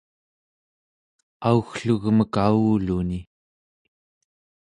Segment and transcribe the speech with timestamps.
[1.49, 3.19] augglugmek avuluni